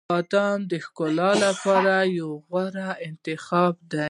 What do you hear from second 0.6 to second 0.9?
د